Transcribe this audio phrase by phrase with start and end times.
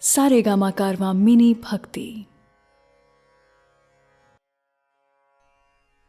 [0.00, 2.26] सारे गामा कारवा मिनी भक्ति।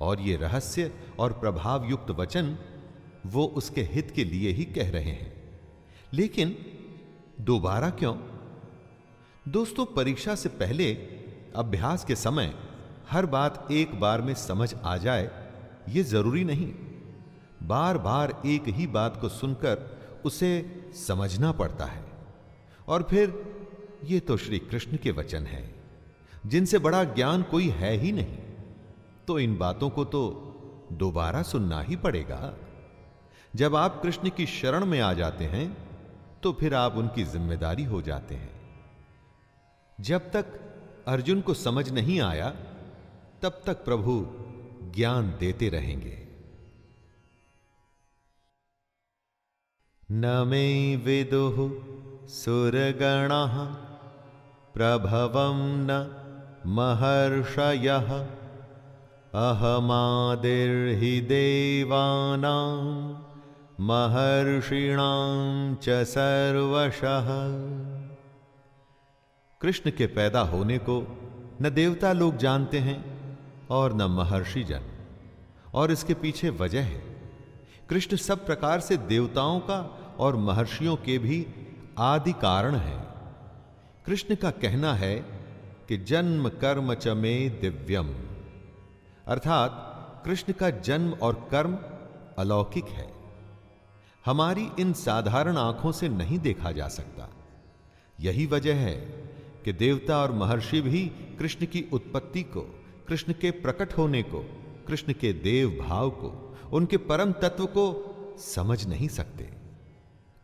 [0.00, 2.58] और ये रहस्य और प्रभाव युक्त वचन
[3.26, 5.60] वो उसके हित के लिए ही कह रहे हैं।
[6.12, 6.56] लेकिन
[7.40, 8.16] दोबारा क्यों?
[9.48, 10.92] दोस्तों, परीक्षा से पहले
[11.56, 12.69] अभ्यास के समय
[13.10, 15.30] हर बात एक बार में समझ आ जाए,
[15.88, 16.72] ये ज़रूरी नहीं।
[17.62, 20.50] बार बार एक ही बात को सुनकर उसे
[20.96, 22.04] समझना पड़ता है।
[22.88, 23.34] और फिर,
[24.04, 25.62] ये तो श्री कृष्ण के वचन है,
[26.46, 28.38] जिनसे बड़ा ज्ञान कोई है ही नहीं।
[29.26, 30.22] तो इन बातों को तो
[30.92, 32.54] दोबारा सुनना ही पड़ेगा।
[33.54, 35.66] जब आप कृष्ण की शरण में आ जाते हैं
[36.42, 38.50] तो फिर आप उनकी ज़िम्मेदारी हो जाते हैं।
[39.98, 40.58] जब तक
[41.08, 42.52] अर्जुन को समझ नहीं आया
[43.42, 44.26] तब तक प्रभु
[44.96, 46.28] ज्ञान देते रहेंगे।
[50.10, 51.70] न मे विदुः
[52.28, 53.64] सुरगणः,
[54.74, 55.90] प्रभवं न
[56.66, 58.20] महर्षयः,
[59.34, 62.78] अहमादिर्हि देवानां,
[63.80, 67.28] महर्षिणां च सर्वशः।
[69.60, 71.16] कृष्ण के पैदा होने को
[71.62, 73.09] न देवता लोग जानते हैं
[73.70, 74.82] और न महर्षि जन।
[75.74, 77.30] और इसके पीछे वजह है।
[77.88, 81.46] कृष्ण सब प्रकार से देवताओं का और महर्षियों के भी
[81.98, 83.06] आदि कारण है।
[84.06, 85.14] कृष्ण का कहना है
[85.88, 88.14] कि जन्म कर्म चमे दिव्यम।
[89.26, 89.86] अर्थात
[90.24, 91.78] कृष्ण का जन्म और कर्म
[92.38, 93.12] अलौकिक है।
[94.24, 97.28] हमारी इन साधारण आँखों से नहीं देखा जा सकता।
[98.20, 98.94] यही वजह है
[99.64, 101.06] कि देवता और महर्षि भी
[101.38, 102.79] कृष्ण की उत्पत्ति को
[103.10, 104.44] कृष्ण के प्रकट होने को,
[104.86, 108.06] कृष्ण के देव भाव को, उनके परम तत्व को
[108.38, 109.50] समझ नहीं सकते।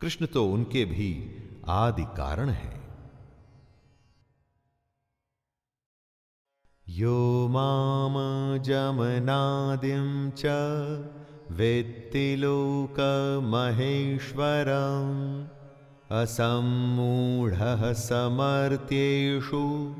[0.01, 1.31] कृष्ण तो उनके भी
[1.67, 2.81] आदि कारण है।
[6.89, 10.43] यो माम जमनादिम च
[11.51, 12.43] वेत्ति
[13.43, 15.47] महेश्वरम
[16.21, 19.95] असमूढ़ समर्थ्येषु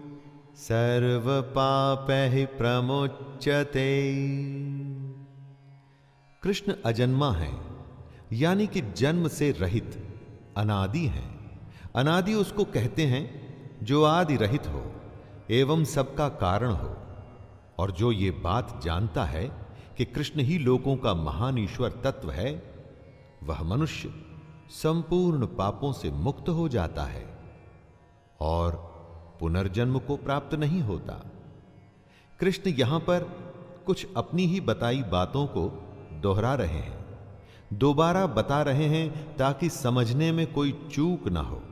[0.57, 4.13] सर्वपापैः प्रमुच्यते।
[6.43, 7.61] कृष्ण अजन्मा है,
[8.33, 10.19] यानी कि जन्म से रहित,
[10.57, 11.23] अनादि है।
[11.95, 13.47] अनादि उसको कहते हैं,
[13.85, 14.91] जो आदि रहित हो,
[15.51, 16.97] एवं सबका कारण हो।
[17.79, 19.51] और जो ये बात जानता है
[19.97, 22.63] कि कृष्ण ही लोगों का महान ईश्वर तत्व है,
[23.43, 24.13] वह मनुष्य
[24.69, 27.39] संपूर्ण पापों से मुक्त हो जाता है।
[28.41, 28.86] और
[29.39, 31.31] पुनर्जन्म को प्राप्त नहीं होता।
[32.39, 33.19] कृष्ण यहाँ पर
[33.85, 35.69] कुछ अपनी ही बताई बातों को
[36.21, 37.05] दोहरा रहे हैं।
[37.73, 41.63] दोबारा बता रहे हैं ताकि समझने में कोई चूक ना हो।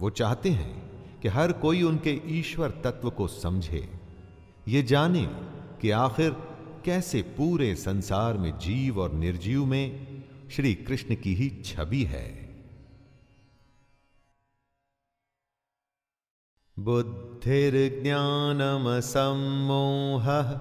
[0.00, 3.88] वो चाहते हैं कि हर कोई उनके ईश्वर तत्व को समझे।
[4.68, 5.26] ये जाने
[5.80, 6.30] कि आखिर
[6.84, 12.41] कैसे पूरे संसार में जीव और निर्जीव में श्री कृष्ण की ही छवि है।
[19.00, 20.58] सम्मोह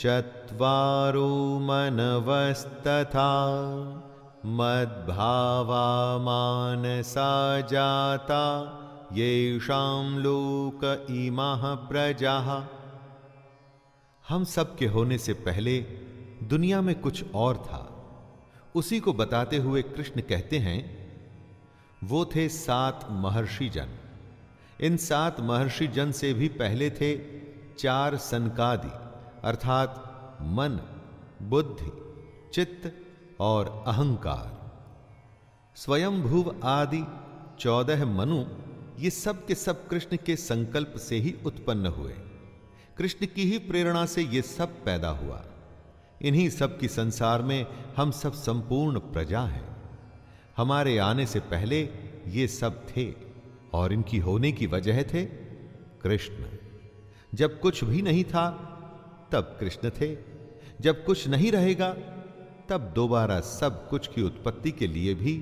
[0.00, 3.32] चत्वारो मनवस्तथा
[4.46, 8.44] मद्भावा मानसा जाता
[9.12, 12.38] येषां लोक इमाः प्रजा।
[14.28, 15.80] हम सब के होने से पहले
[16.42, 17.87] दुनिया में कुछ और था।
[18.74, 20.98] उसी को बताते हुए कृष्ण कहते हैं,
[22.04, 23.88] वो थे सात महर्षि जन।
[24.80, 27.18] इन सात महर्षि जन से भी पहले थे
[27.78, 28.90] चार सनकादि,
[29.44, 30.04] अर्थात
[30.42, 30.80] मन,
[31.42, 31.90] बुद्धि,
[32.54, 32.92] चित्त
[33.40, 34.58] और अहंकार।
[35.76, 37.04] स्वयंभुव आदि
[37.60, 38.44] चौदह मनु
[38.98, 42.12] ये सब के सब कृष्ण के संकल्प से ही उत्पन्न हुए।
[42.96, 45.44] कृष्ण की ही प्रेरणा से ये सब पैदा हुआ।
[46.22, 47.66] इन्हीं सब की संसार में
[47.96, 49.76] हम सब संपूर्ण प्रजा हैं।
[50.56, 51.88] हमारे आने से पहले
[52.28, 53.14] ये सब थे
[53.72, 55.26] और इनकी होने की वजह थे
[56.02, 56.46] कृष्ण।
[57.34, 58.50] जब कुछ भी नहीं था,
[59.32, 60.16] तब कृष्ण थे।
[60.80, 61.92] जब कुछ नहीं रहेगा,
[62.68, 65.36] तब दोबारा सब कुछ की उत्पत्ति के लिए भी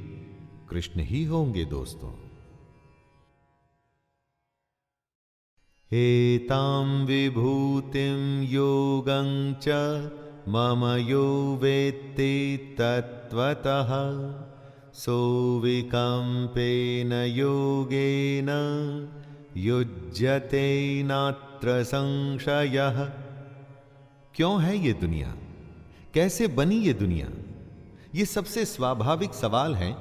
[0.70, 2.12] कृष्ण ही होंगे दोस्तों।
[5.92, 9.68] एतां विभूतिं योगं च
[10.48, 13.88] मम यो वेत्ति तत्त्वतः
[14.92, 18.48] सोविकम्पेन योगेन
[19.56, 23.04] युज्यते नात्र संशयः।
[24.34, 25.34] क्यों है ये दुनिया?
[26.14, 27.28] कैसे बनी ये दुनिया?
[28.14, 29.96] ये सबसे स्वाभाविक सवाल हैं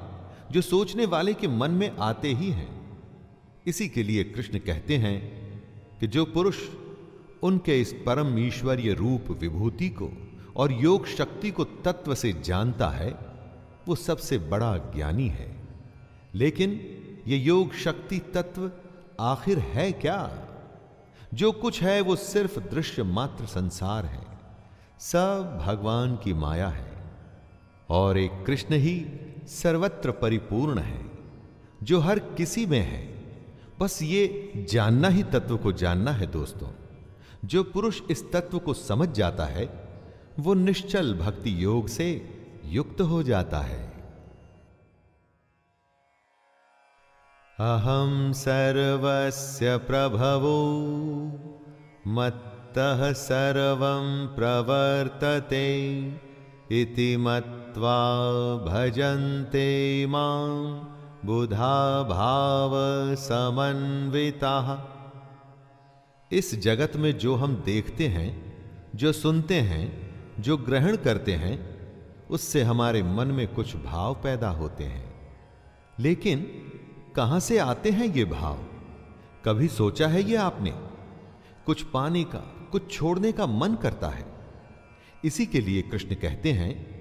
[0.50, 3.00] जो सोचने वाले के मन में आते ही हैं।
[3.66, 5.42] इसी के लिए कृष्ण कहते हैं
[6.00, 6.56] कि जो पुरुष
[7.42, 10.25] उनके इस परम ईश्वरीय रूप विभूति को
[10.56, 13.18] और योग शक्ति को तत्व से जानता है,
[13.88, 15.68] वो सबसे बड़ा ज्ञानी है।
[16.34, 16.70] लेकिन
[17.26, 18.70] ये योग शक्ति तत्व
[19.20, 20.48] आखिर है क्या?
[21.34, 24.26] जो कुछ है, वो सिर्फ़ दृश्य मात्र संसार है।
[24.98, 26.92] सब भगवान की माया है।
[27.90, 29.06] और एक कृष्ण ही
[29.46, 31.10] सर्वत्र परिपूर्ण है,
[31.82, 33.24] जो हर किसी में है।
[33.80, 36.68] बस ये जानना ही तत्व को जानना है, दोस्तों।
[37.44, 39.85] जो पुरुष इस तत्व को समझ जाता है
[40.40, 43.86] वो निश्चल भक्ति योग से युक्त हो जाता है।
[47.60, 50.58] अहम सर्वस्य प्रभवो,
[52.06, 55.76] मत्तः सर्वं प्रवर्तते,
[56.72, 58.14] इति मत्वा
[58.56, 60.48] भजन्ते माँ
[61.24, 62.70] बुधा भाव
[63.14, 64.56] समन्विता
[66.32, 68.56] इस जगत में जो हम देखते हैं,
[68.94, 70.05] जो सुनते हैं
[70.40, 71.76] जो ग्रहण करते हैं,
[72.30, 75.14] उससे हमारे मन में कुछ भाव पैदा होते हैं।
[75.98, 76.40] लेकिन
[77.16, 78.58] कहाँ से आते हैं ये भाव?
[79.44, 80.70] कभी सोचा है ये आपने?
[81.66, 84.26] कुछ पाने का, कुछ छोड़ने का मन करता है।
[85.24, 86.96] इसी के लिए कृष्ण कहते हैं,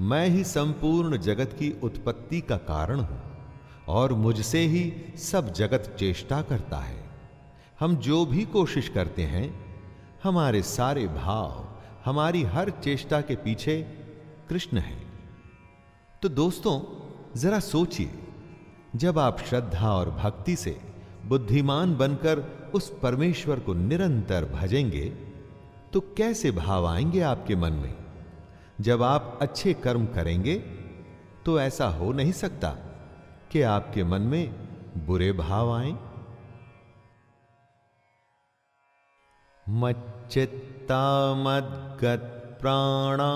[0.00, 3.22] मैं ही संपूर्ण जगत की उत्पत्ति का कारण हूँ,
[3.88, 7.10] और मुझसे ही सब जगत चेष्टा करता है।
[7.80, 9.76] हम जो भी कोशिश करते हैं,
[10.22, 11.75] हमारे सारे भाव
[12.06, 13.82] हमारी हर चेष्टा के पीछे
[14.48, 15.06] कृष्ण है।
[16.22, 16.80] तो दोस्तों,
[17.40, 18.14] जरा सोचिए,
[18.96, 20.80] जब आप श्रद्धा और भक्ति से
[21.24, 22.38] बुद्धिमान बनकर
[22.74, 25.04] उस परमेश्वर को निरंतर भजेंगे
[25.92, 27.94] तो कैसे भाव आएँगे आपके मन में?
[28.80, 30.54] जब आप अच्छे कर्म करेंगे
[31.46, 32.70] तो ऐसा हो नहीं सकता
[33.50, 34.54] कि आपके मन में
[35.06, 35.96] बुरे भाव आए।
[39.68, 40.75] मच्चित्ता
[41.36, 43.32] मद्गत प्राणा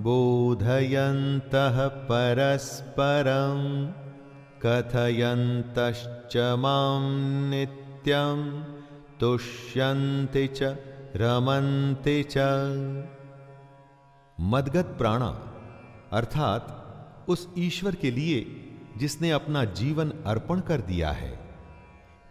[0.00, 3.86] बोधयन्तः परस्परं,
[4.66, 7.00] कथयन्तश्च माँ
[7.50, 8.62] नित्यं,
[9.20, 10.62] तुष्यन्ति च,
[11.16, 12.34] रमन्ति च।
[14.40, 15.28] मदगत प्राणा
[16.12, 16.78] अर्थात
[17.28, 21.40] उस ईश्वर के लिए जिसने अपना जीवन अर्पण कर दिया है,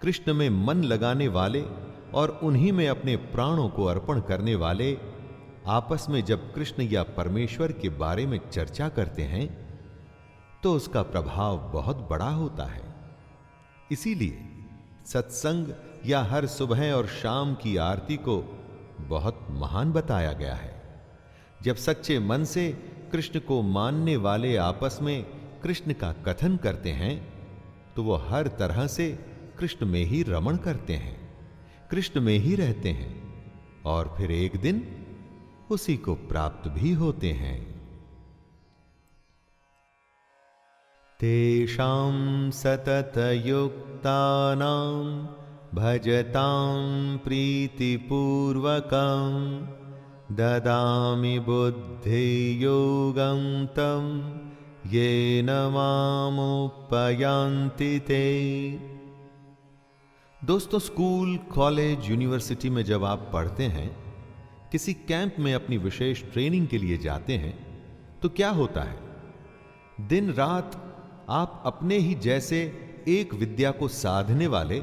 [0.02, 4.98] कृष्ण में मन लगाने वाले और उन्हीं में अपने प्राणों को अर्पण करने वाले
[5.68, 9.48] आपस में जब कृष्ण या परमेश्वर के बारे में चर्चा करते हैं
[10.64, 12.84] तो उसका प्रभाव बहुत बड़ा होता है।
[13.92, 14.48] इसीलिए
[15.06, 15.74] सत्संग
[16.06, 18.38] या हर सुबह और शाम की आरती को
[19.00, 20.74] बहुत महान बताया गया है।
[21.64, 22.70] जब सच्चे मन से
[23.12, 25.24] कृष्ण को मानने वाले आपस में
[25.64, 27.16] कृष्ण का कथन करते हैं
[27.96, 29.12] तो वो हर तरह से
[29.60, 31.21] कृष्ण में ही रमण करते हैं।
[31.92, 33.24] कृष्ण में ही रहते हैं
[33.86, 35.06] और फिर एक दिन
[35.72, 37.82] उसी को प्राप्त भी होते हैं।
[41.20, 45.28] तेषां सततयुक्तानां
[45.76, 49.62] भजतां प्रीतिपूर्वकं
[50.36, 54.34] ददामि बुद्धियोगं तं
[54.92, 58.91] येन मामुपयान्ति ते।
[60.42, 63.90] दोस्तों, स्कूल, कॉलेज, यूनिवर्सिटी में जब आप पढ़ते हैं,
[64.72, 67.54] किसी कैंप में अपनी विशेष ट्रेनिंग के लिए जाते हैं
[68.22, 68.98] तो क्या होता है?
[70.08, 70.80] दिन रात
[71.30, 72.62] आप अपने ही जैसे
[73.08, 74.80] एक विद्या को साधने वाले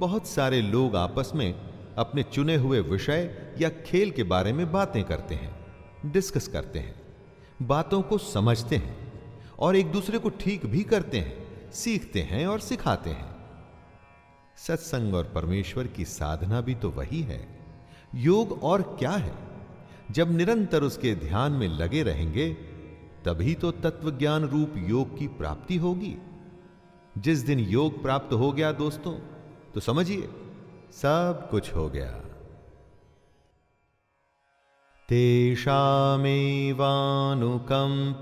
[0.00, 1.54] बहुत सारे लोग आपस में
[1.98, 5.54] अपने चुने हुए विषय या खेल के बारे में बातें करते हैं,
[6.06, 6.94] डिस्कस करते हैं,
[7.62, 8.96] बातों को समझते हैं
[9.58, 13.29] और एक दूसरे को ठीक भी करते हैं, सीखते हैं और सिखाते हैं।
[14.66, 17.60] सत्संग और परमेश्वर की साधना भी तो वही है।
[18.14, 19.34] योग और क्या है?
[20.10, 22.54] जब निरंतर उसके ध्यान में लगे रहेंगे,
[23.24, 26.16] तभी तो तत्व ज्ञान रूप योग की प्राप्ति होगी।
[27.18, 29.18] जिस दिन योग प्राप्त हो गया दोस्तों
[29.74, 30.28] तो समझिए,
[30.92, 32.20] सब कुछ हो गया।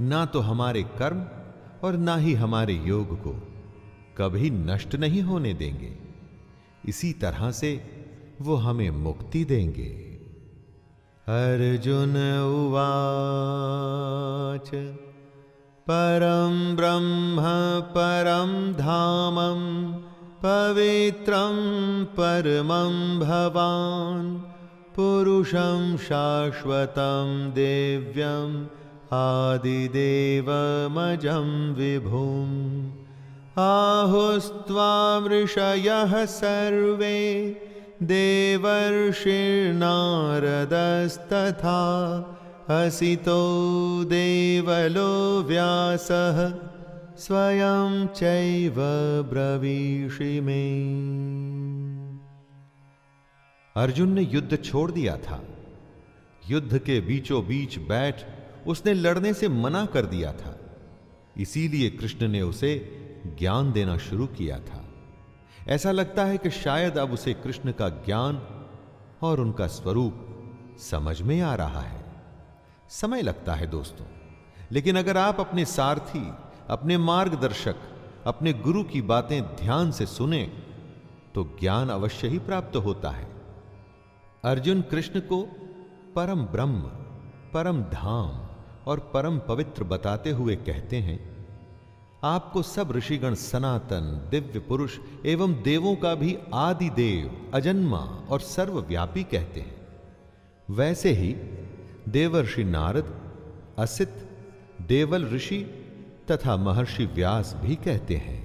[0.00, 1.26] ना तो हमारे कर्म
[1.86, 3.48] और ना ही हमारे योग को
[4.18, 6.03] कभी नष्ट नहीं होने देंगे।
[6.88, 7.82] इसी तरह से
[8.42, 10.18] वो हमें मुक्ति देंगे।
[11.28, 14.96] अर्जुन उवाच,
[15.90, 17.36] परम ब्रह्म
[17.90, 19.94] परं धामं,
[20.46, 24.40] पवित्रं, परमं भवान्,
[24.96, 28.66] पुरुषं शाश्वतं देव्यम्
[29.12, 33.03] आदिदेवमजं विभुम्।
[33.58, 37.56] आहुस्त्वामृषयः सर्वे
[38.02, 39.10] देवर्षिर्नारदस्तथा
[42.70, 46.58] हसितो देवलो व्यासः
[47.16, 48.74] स्वयं चैव
[49.30, 50.84] ब्रवीषि मे।
[53.82, 55.44] अर्जुन ने युद्ध छोड़ दिया था।
[56.50, 58.14] युद्ध के बीचों बीच बैठ
[58.66, 60.60] उसने लड़ने से मना कर दिया था।
[61.36, 64.84] इसीलिए कृष्ण ने उसे ज्ञान देना शुरू किया था।
[65.68, 68.42] ऐसा लगता है कि शायद अब उसे कृष्ण का ज्ञान
[69.22, 70.14] और उनका स्वरूप
[70.78, 72.04] समझ में आ रहा है।
[72.88, 74.06] समय लगता है दोस्तों,
[74.72, 76.32] लेकिन अगर आप अपने सारथी,
[76.68, 77.76] अपने मार्गदर्शक,
[78.26, 80.42] अपने गुरु की बातें ध्यान से सुने
[81.34, 83.28] तो ज्ञान अवश्य ही प्राप्त होता है।
[84.44, 85.42] अर्जुन कृष्ण को
[86.14, 86.80] परम ब्रह्म,
[87.54, 88.46] परम धाम
[88.86, 91.33] और परम पवित्र बताते हुए कहते हैं
[92.24, 99.24] आपको सब ऋषिगण सनातन, दिव्य पुरुष एवं देवों का भी आदि देव, अजन्मा और सर्वव्यापी
[99.24, 99.86] कहते हैं।
[100.70, 101.36] वैसे ही
[102.08, 103.32] देवर्षि नारद,
[103.78, 104.28] असित,
[104.82, 105.80] देवल ऋषि
[106.30, 108.44] तथा महर्षि व्यास भी कहते हैं।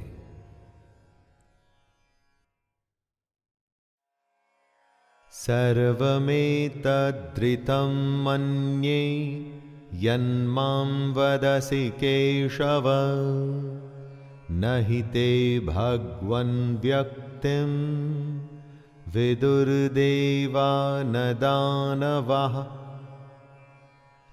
[5.31, 9.09] सर्वमेतद्रितं मन्ये
[9.93, 12.83] यन्मां वदसि केशव।
[14.51, 17.69] न हि ते भगवन् व्यक्तिं।
[19.13, 20.69] विदुर्देवा
[21.03, 22.55] न दानवः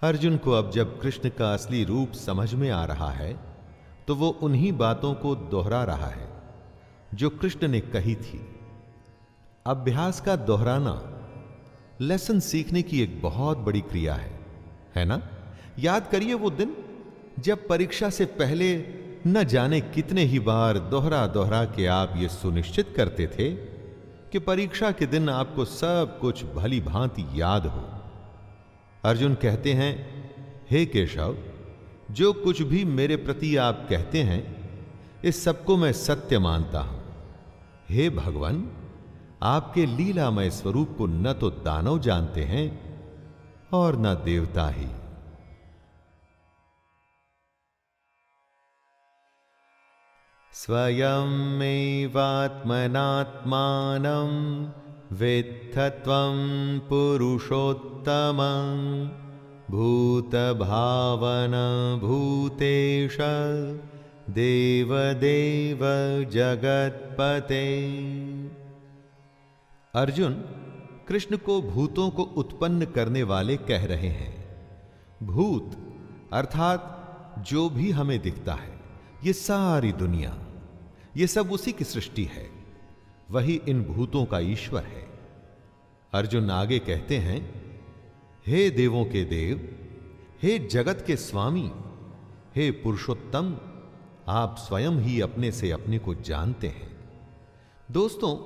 [0.09, 3.37] अर्जुन को अब जब कृष्ण का असली रूप समझ में आ रहा है
[4.09, 6.29] तो वो उन्हीं बातों को दोहरा रहा है,
[7.15, 8.41] जो कृष्ण ने कही थी।
[9.67, 10.95] अभ्यास का दोहराना,
[12.01, 14.39] लेसन सीखने की एक बहुत बड़ी क्रिया है
[14.97, 15.23] है ना?
[15.78, 16.76] याद करिए वो दिन
[17.38, 18.85] जब परीक्षा से पहले
[19.26, 23.50] न जाने कितने ही बार दोहरा दोहरा के आप ये सुनिश्चित करते थे
[24.33, 27.85] कि परीक्षा के दिन आपको सब कुछ भली भांति याद हो।
[29.04, 29.92] अर्जुन कहते हैं,
[30.71, 31.37] हे केशव,
[32.11, 34.56] जो कुछ भी मेरे प्रति आप कहते हैं,
[35.25, 37.02] इस सबको मैं सत्य मानता हूँ।
[37.90, 38.71] हे भगवान,
[39.42, 42.80] आपके लीलामय स्वरूप को न तो दानव जानते हैं
[43.73, 44.87] और न देवता ही।
[50.57, 52.21] स्वयं मेवात्मनात्मानं
[55.17, 56.39] वित्थत्वं
[56.79, 58.39] पुरुषोत्तम
[59.71, 61.57] भूतभावन
[62.03, 63.17] भूतेश
[64.31, 65.79] देवदेव
[66.31, 67.67] जगतपते
[69.95, 70.33] अर्जुन
[71.09, 74.35] कृष्ण को भूतों को उत्पन्न करने वाले कह रहे हैं।
[75.23, 75.77] भूत,
[76.33, 76.81] अर्थात
[77.39, 78.81] जो भी हमें दिखता है,
[79.25, 80.37] ये सारी दुनिया
[81.16, 82.50] ये सब उसी की सृष्टि है।
[83.31, 85.18] वही इन भूतों का ईश्वर है।
[86.12, 87.55] अर्जुन आगे कहते हैं,
[88.46, 89.79] हे देवों के देव,
[90.42, 91.72] हे जगत के स्वामी,
[92.57, 93.59] हे पुरुषोत्तम,
[94.29, 96.98] आप स्वयं ही अपने से अपने को जानते हैं।
[97.90, 98.37] दोस्तों,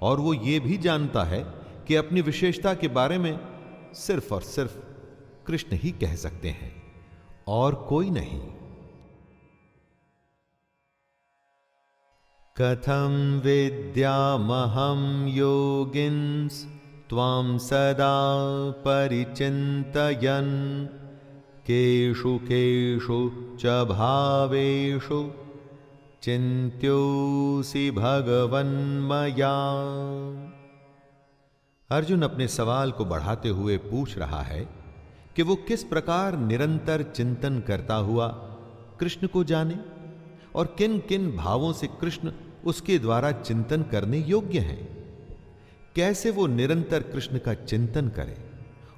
[0.03, 1.45] और वो ये भी जानता है
[1.89, 3.39] कि अपनी विशेषता के बारे में
[3.95, 4.77] सिर्फ़ और सिर्फ़
[5.47, 6.83] कृष्ण ही कह सकते हैं,
[7.49, 8.41] और कोई नहीं।
[12.61, 16.55] कथम विद्यामहम योगिन्स
[17.09, 18.15] त्वां सदा
[18.71, 20.49] परिचिन्तयन्।
[21.67, 23.19] केषु केषु
[23.61, 25.21] च भावेषु
[26.23, 29.53] चिंत्योसी भगवन्मया।
[31.91, 34.69] अर्जुन अपने सवाल को बढ़ाते हुए पूछ रहा है
[35.37, 38.29] कि वो किस प्रकार निरंतर चिंतन करता हुआ
[39.01, 39.79] कृष्ण को जाने
[40.55, 42.33] और किन किन भावों से कृष्ण
[42.65, 44.99] उसके द्वारा चिंतन करने योग्य हैं।
[45.97, 48.51] कैसे वो निरंतर कृष्ण का चिंतन करे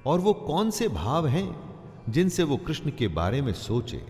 [0.05, 1.71] और वो कौन से भाव हैं
[2.09, 4.03] जिनसे वो कृष्ण के बारे में सोचे?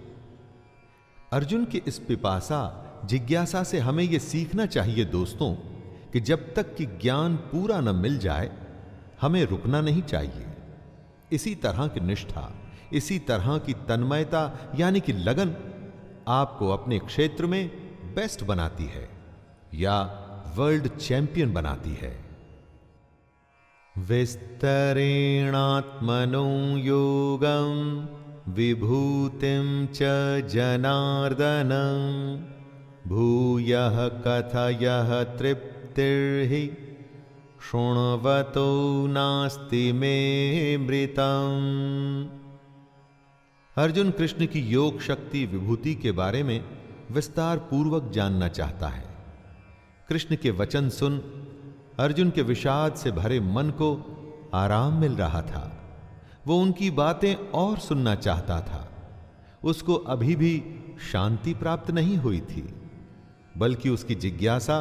[1.34, 5.54] अर्जुन की इस पिपासा, जिज्ञासा से हमें यह सीखना चाहिए दोस्तों
[6.14, 8.52] कि जब तक कि ज्ञान पूरा न मिल जाए,
[9.22, 10.46] हमें रुकना नहीं चाहिए।
[11.32, 12.52] इसी तरह की निष्ठा,
[12.94, 15.56] इसी तरह की तन्मयता, यानी कि लगन
[16.28, 17.70] आपको अपने क्षेत्र में
[18.16, 19.21] बेस्ट बनाती है।
[19.74, 20.18] या
[20.58, 22.26] वर्ल्ड चैंपियन बनाती है।
[23.98, 28.08] विस्तरेणात्मनो योगम
[28.54, 29.98] विभूतिम च
[30.48, 31.70] जनार्दन,
[33.08, 33.74] भूय
[34.28, 36.78] कथय तृप्तिर्हि,
[37.72, 42.30] शृण्वतो नास्ति मे मृतम।
[43.78, 46.66] अर्जुन कृष्ण की योग शक्ति विभूति के बारे में
[47.12, 49.11] विस्तार पूर्वक जानना चाहता है।
[50.12, 51.18] कृष्ण के वचन सुन,
[52.00, 54.18] अर्जुन के विषाद से भरे मन को
[54.54, 55.94] आराम मिल रहा था।
[56.48, 58.92] वो उनकी बातें और सुनना चाहता था।
[59.64, 60.64] उसको अभी भी
[61.12, 62.74] शांति प्राप्त नहीं हुई थी,
[63.58, 64.80] बल्कि उसकी जिज्ञासा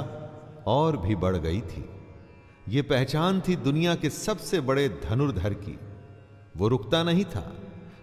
[0.66, 1.90] और भी बढ़ गई थी।
[2.68, 5.78] यह पहचान थी दुनिया के सबसे बड़े धनुर्धर की।
[6.56, 7.52] वो रुकता नहीं था,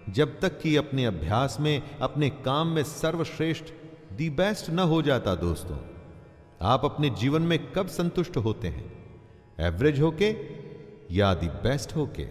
[0.09, 3.63] जब तक कि अपने अभ्यास में, अपने काम में सर्वश्रेष्ठ,
[4.13, 5.96] दी बेस्ट न हो जाता दोस्तों।
[6.61, 8.93] आप अपने जीवन में कब संतुष्ट होते हैं?
[9.59, 10.35] एवरेज होके
[11.11, 12.27] या दी बेस्ट होके?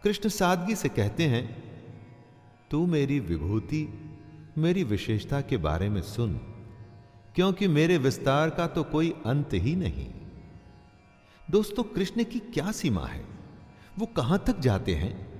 [0.04, 1.64] कृष्ण सादगी से कहते हैं,
[2.72, 4.12] तू मेरी विभूति,
[4.58, 6.34] मेरी विशेषता के बारे में सुन,
[7.36, 10.08] क्योंकि मेरे विस्तार का तो कोई अंत ही नहीं।
[11.52, 13.26] दोस्तों, कृष्ण की क्या सीमा है?
[14.00, 15.35] वो कहाँ तक जाते हैं?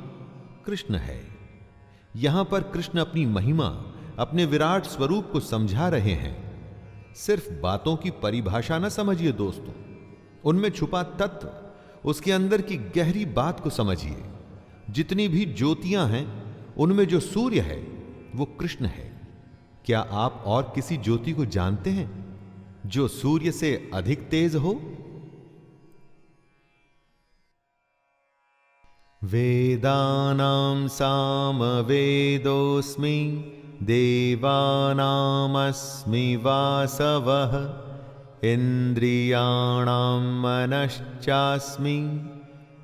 [0.67, 1.23] कृष्ण है।
[2.17, 3.85] यहाँ पर कृष्ण अपनी महिमा,
[4.19, 6.47] अपने विराट स्वरूप को समझा रहे हैं।
[7.15, 9.73] सिर्फ़ बातों की परिभाषा न समझिए दोस्तों।
[10.45, 11.51] उनमें छुपा तत्व,
[12.09, 14.25] उसके अंदर की गहरी बात को समझिए।
[14.91, 17.79] जितनी भी ज्योतियाँ हैं, उनमें जो सूर्य है,
[18.35, 19.21] वो कृष्ण है।
[19.85, 22.26] क्या आप और किसी ज्योति को जानते हैं?
[22.87, 24.81] जो सूर्य से अधिक तेज हो?
[29.25, 37.83] वेदानाम साम वेदोस्मि देवानामस्मि वासवः,
[38.53, 42.31] इन्द्रियाणां मनश्चास्मि,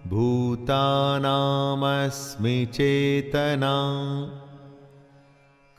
[0.06, 3.74] भूतानामस्मि चेतना।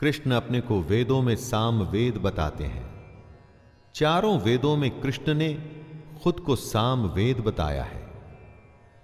[0.00, 2.83] कृष्ण अपने को वेदों में साम वेद बताते हैं।
[3.94, 5.54] चारों वेदों में कृष्ण ने
[6.22, 8.10] खुद को साम वेद बताया है।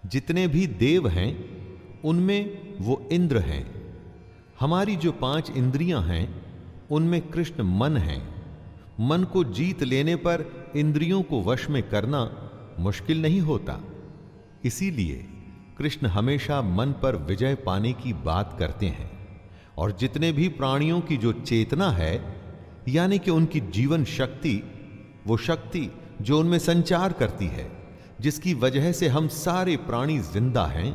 [0.07, 1.45] जितने भी देव हैं,
[2.05, 3.97] उनमें वो इंद्र हैं।
[4.61, 6.43] हमारी जो पाँच इंद्रियाँ हैं,
[6.91, 8.35] उनमें कृष्ण मन है।
[9.01, 13.81] मन को जीत लेने पर इंद्रियों को वश में करना मुश्किल नहीं होता।
[14.65, 15.29] इसीलिए
[15.79, 19.11] कृष्ण हमेशा मन पर विजय पाने की बात करते हैं।
[19.79, 22.41] और जितने भी प्राणियों की जो चेतना है,
[22.89, 24.77] यानी कि उनकी जीवन शक्ति
[25.27, 27.71] वो शक्ति जो उनमें संचार करती है,
[28.21, 30.93] जिसकी वजह से हम सारे प्राणी ज़िंदा हैं,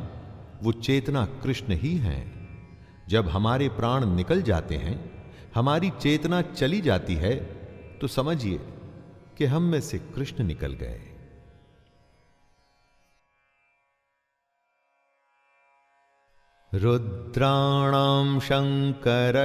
[0.62, 2.22] वो चेतना कृष्ण ही हैं।
[3.08, 4.96] जब हमारे प्राण निकल जाते हैं,
[5.54, 7.34] हमारी चेतना चली जाती है
[8.00, 8.58] तो समझिए
[9.38, 11.00] कि हम में से कृष्ण निकल गए।
[16.72, 19.42] रुद्राणां शङ्करश्चास्मि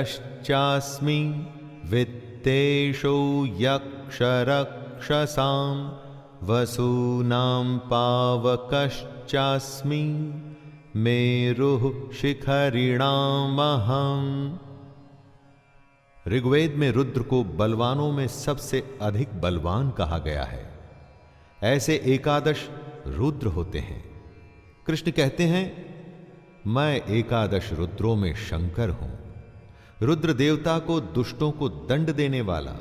[2.41, 5.91] वित्तेषु यक्षरक्षसां
[6.47, 10.33] वसूनां पावकश्चास्मि
[10.95, 14.57] मेरुः शिखरिणामहम्।
[16.27, 20.79] ऋग्वेद में रुद्र को बलवानों में सबसे अधिक बलवान कहा गया है।
[21.63, 22.69] ऐसे एकादश
[23.07, 24.03] रुद्र होते हैं।
[24.87, 25.95] कृष्ण कहते हैं,
[26.67, 29.20] मैं एकादश रुद्रों में शंकर हूँ।
[30.01, 32.71] रुद्र देवता को दुष्टों को दंड देने वाला,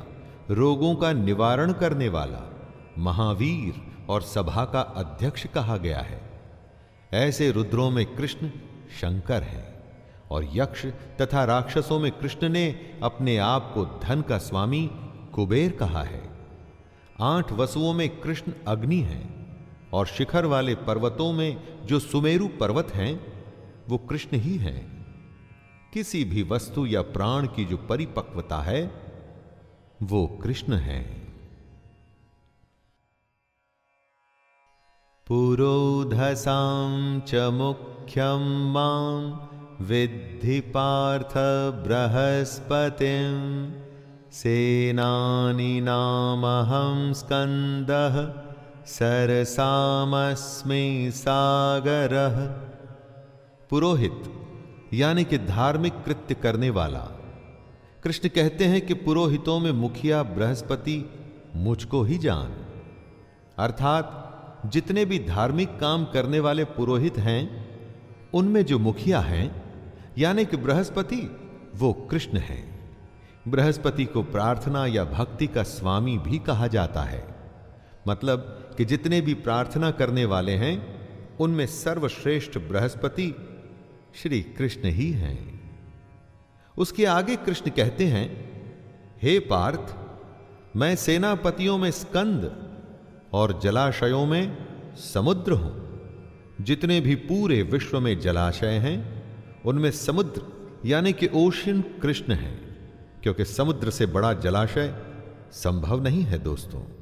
[0.49, 2.53] रोगों का निवारण करने वाला,
[2.97, 3.73] महावीर
[4.09, 6.21] और सभा का अध्यक्ष कहा गया है।
[7.13, 8.49] ऐसे रुद्रों में कृष्ण
[9.01, 9.83] शंकर हैं
[10.31, 10.85] और यक्ष
[11.21, 14.89] तथा राक्षसों में कृष्ण ने अपने आप को धन का स्वामी
[15.33, 16.29] कुबेर कहा है।
[17.21, 19.57] आठ वसुओं में कृष्ण अग्नि हैं
[19.93, 23.33] और शिखर वाले पर्वतों में जो सुमेरु पर्वत हैं,
[23.89, 24.90] वो कृष्ण ही हैं।
[25.93, 28.91] किसी भी वस्तु या प्राण की जो परिपक्वता है,
[30.03, 31.21] वो कृष्ण है।
[35.27, 39.49] पुरोधसां च मुख्यं माँ,
[39.81, 41.33] विद्धि पार्थ
[41.87, 43.71] बृहस्पतिं।
[44.31, 48.43] सेनानीनामहं स्कन्दः,
[48.85, 52.61] सरसामस्मि सागरः।
[53.69, 54.40] पुरोहित
[54.93, 57.07] यानी कि धार्मिक कृत्य करने वाला।
[58.03, 61.09] कृष्ण कहते हैं कि पुरोहितों में मुखिया बृहस्पति
[61.55, 62.65] मुझको ही जान।
[63.57, 64.17] अर्थात,
[64.65, 67.69] जितने भी धार्मिक काम करने वाले पुरोहित हैं,
[68.33, 69.63] उनमें जो मुखिया हैं,
[70.17, 71.37] यानी कि बृहस्पति,
[71.75, 72.79] वो कृष्ण है।
[73.47, 77.35] बृहस्पति को प्रार्थना या भक्ति का स्वामी भी कहा जाता है।
[78.07, 81.01] मतलब कि जितने भी प्रार्थना करने वाले हैं,
[81.39, 83.50] उनमें सर्वश्रेष्ठ बृहस्पति
[84.15, 85.61] श्री कृष्ण ही हैं।
[86.77, 88.51] उसके आगे कृष्ण कहते हैं,
[89.21, 89.95] हे पार्थ,
[90.75, 92.71] मैं सेनापतियों में स्कंद
[93.33, 94.57] और जलाशयों में
[94.95, 95.81] समुद्र हूँ।
[96.61, 99.23] जितने भी पूरे विश्व में जलाशय हैं,
[99.65, 100.41] उनमें समुद्र,
[100.85, 102.51] यानी कि ओशियन कृष्ण है,
[103.23, 104.95] क्योंकि समुद्र से बड़ा जलाशय
[105.51, 107.00] संभव नहीं है, दोस्तों।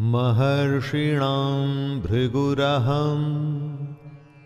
[0.00, 3.22] महर्षिणां भृगुरहं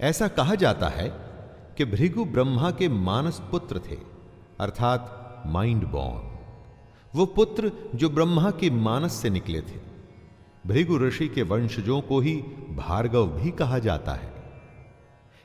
[0.00, 1.08] ऐसा कहा जाता है
[1.76, 3.96] कि भृगु ब्रह्मा के मानस पुत्र थे,
[4.60, 6.38] अर्थात माइंड बॉर्न
[7.14, 9.80] वो पुत्र जो ब्रह्मा के मानस से निकले थे।
[10.66, 12.36] भृगु ऋषि के वंशजों को ही
[12.70, 14.32] भार्गव भी कहा जाता है।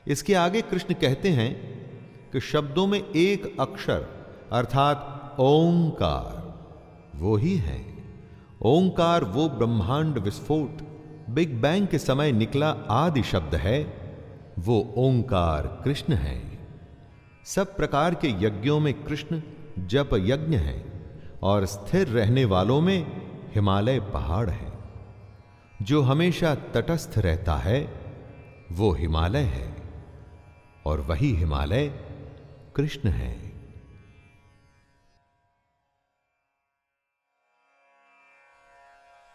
[0.06, 1.54] इसके आगे कृष्ण कहते हैं
[2.32, 4.08] कि शब्दों में एक अक्षर,
[4.52, 6.54] अर्थात ओंकार,
[7.16, 7.95] वो ही है।
[8.66, 10.78] ओंकार वो ब्रह्मांड विस्फोट,
[11.30, 13.96] बिग बैंग के समय निकला आदि शब्द है,
[14.58, 16.58] वो ओंकार कृष्ण है।
[17.44, 19.42] सब प्रकार के यज्ञों में कृष्ण
[19.78, 20.84] जप यज्ञ है
[21.42, 23.06] और स्थिर रहने वालों में
[23.54, 24.72] हिमालय पहाड़ है।
[25.82, 27.92] जो हमेशा तटस्थ रहता है,
[28.72, 29.76] वो हिमालय है
[30.86, 31.86] और वही हिमालय
[32.76, 33.45] कृष्ण है।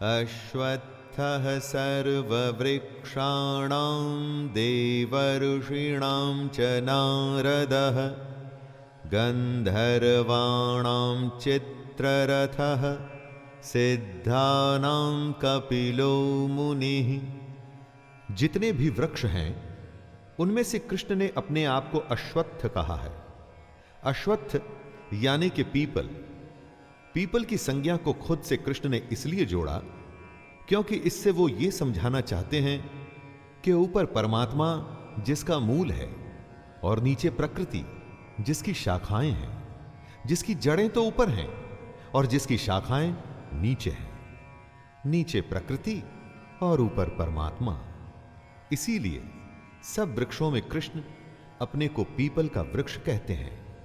[0.01, 8.29] अश्वत्थः सर्ववृक्षाणां, देवर्षीणां च नारदः,
[9.09, 12.99] गन्धर्वाणां चित्ररथः,
[13.61, 17.21] सिद्धानां कपिलो मुनिः।
[18.35, 19.77] जितने भी वृक्ष हैं,
[20.39, 23.13] उनमें से कृष्ण ने अपने आप को अश्वत्थ कहा है।
[24.03, 24.61] अश्वत्थ,
[25.13, 26.09] यानी कि पीपल
[27.13, 29.81] पीपल की संज्ञा को खुद से कृष्ण ने इसलिए जोड़ा
[30.69, 33.01] क्योंकि इससे वो ये समझाना चाहते हैं
[33.65, 36.15] कि ऊपर परमात्मा, जिसका मूल है,
[36.83, 37.85] और नीचे प्रकृति,
[38.39, 39.63] जिसकी शाखाएँ हैं,
[40.25, 41.49] जिसकी जड़ें तो ऊपर हैं,
[42.15, 44.11] और जिसकी शाखाएँ नीचे हैं।
[45.05, 46.03] नीचे प्रकृति
[46.61, 47.81] और ऊपर परमात्मा।
[48.73, 49.23] इसीलिए
[49.83, 51.01] सब वृक्षों में कृष्ण
[51.61, 53.77] अपने को पीपल का वृक्ष कहते हैं।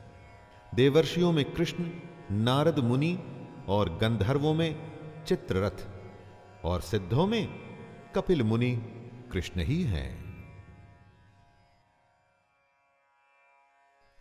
[0.74, 1.84] देवर्षियों में कृष्ण
[2.30, 3.18] नारद मुनि
[3.68, 4.92] और गंधर्वों में
[5.26, 5.86] चित्ररथ
[6.64, 7.48] और सिद्धों में
[8.14, 8.82] कपिल मुनि
[9.32, 10.24] कृष्ण ही हैं।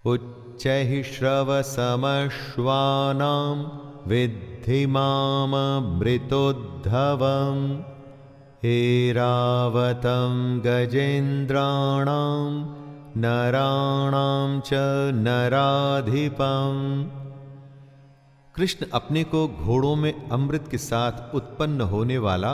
[0.05, 7.83] उच्च श्रव समश्वानाम विद्धि मामृतोद्धवम्
[8.63, 12.75] हेरावतं गजेन्द्राणां,
[13.17, 14.69] नराणां च
[15.13, 17.24] नराधिपम्।
[18.55, 22.51] कृष्ण अपने को घोड़ों में अमृत के साथ उत्पन्न होने वाला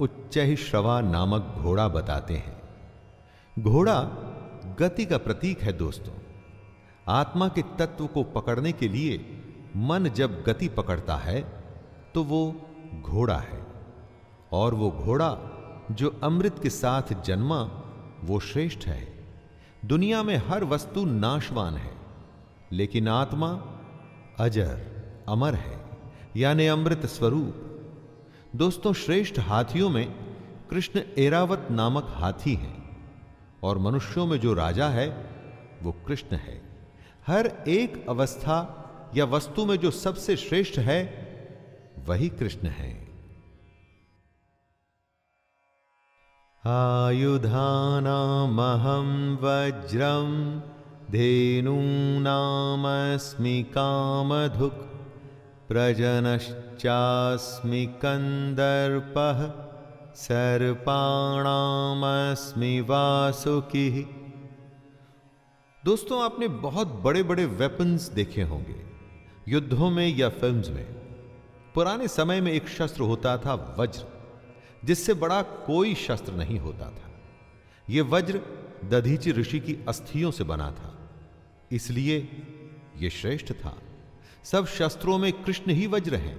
[0.00, 2.62] उच्च श्रवा नामक घोड़ा बताते हैं।
[3.58, 4.00] घोड़ा
[4.78, 6.14] गति का प्रतीक है दोस्तों।
[7.08, 9.42] आत्मा के तत्व को पकड़ने के लिए
[9.76, 11.42] मन जब गति पकड़ता है
[12.14, 12.68] तो वो
[13.00, 13.66] घोड़ा है।
[14.52, 15.30] और वो घोड़ा
[15.90, 17.62] जो अमृत के साथ जन्मा,
[18.24, 19.28] वो श्रेष्ठ है।
[19.84, 21.94] दुनिया में हर वस्तु नाशवान है,
[22.72, 23.62] लेकिन आत्मा
[24.40, 24.95] अजर।
[25.28, 25.80] अमर है,
[26.36, 27.62] यानी अमृत स्वरूप।
[28.56, 30.14] दोस्तों, श्रेष्ठ हाथियों में
[30.70, 32.74] कृष्ण एरावत नामक हाथी है
[33.62, 35.30] और मनुष्यों में जो राजा है,
[35.82, 36.62] वो कृष्ण है।
[37.26, 38.82] हर एक अवस्था
[39.16, 41.26] या वस्तु में जो सबसे श्रेष्ठ है,
[41.98, 43.08] वही कृष्ण है।
[46.66, 50.62] आयुधानामहं वज्रं
[51.10, 54.85] धेनूनामस्मि कामधुक्
[55.68, 56.74] प्रजनश्चास्मि
[58.02, 59.38] कन्दर्पः
[60.14, 60.80] सर्पाणामस्मि
[62.80, 63.88] वासुकी।
[65.84, 68.76] दोस्तों, आपने बहुत बड़े बड़े वेपन्स देखे होंगे,
[69.48, 70.86] युद्धों में या फिल्म्स में।
[71.74, 74.04] पुराने समय में एक शस्त्र होता था वज्र,
[74.84, 77.08] जिससे बड़ा कोई शस्त्र नहीं होता था।
[77.90, 78.40] यह वज्र
[78.84, 80.90] दधीची ऋषि की अस्थियों से बना था,
[81.72, 82.16] इसलिए
[82.96, 83.74] यह श्रेष्ठ था।
[84.46, 86.36] सब शस्त्रों में कृष्ण ही वज्र हैं।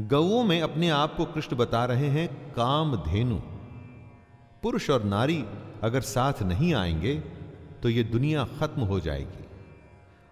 [0.00, 3.38] गौओं में अपने आप को कृष्ण बता रहे हैं, काम धेनु।
[4.62, 5.44] पुरुष और नारी
[5.82, 7.14] अगर साथ नहीं आएँगे
[7.82, 9.44] तो यह दुनिया खत्म हो जाएगी।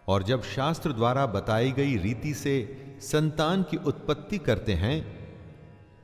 [0.09, 2.55] और जब शास्त्र द्वारा बताई गई रीति से
[3.01, 4.99] संतान की उत्पत्ति करते हैं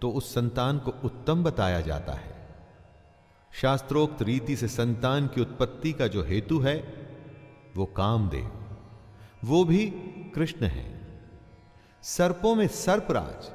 [0.02, 2.54] तो उस संतान को उत्तम बताया जाता है।
[3.52, 6.76] शास्त्रोक्त रीति से संतान की उत्पत्ति का जो हेतु है,
[7.76, 8.50] वो कामदेव।
[9.44, 9.92] वो भी
[10.34, 11.00] कृष्ण है।
[12.02, 13.50] सर्पों में सर्पराज।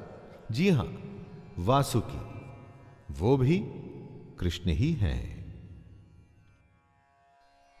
[0.54, 0.88] जी हाँ,
[1.58, 2.20] वासुकी।
[3.20, 3.58] वो भी
[4.40, 5.36] कृष्ण ही हैं।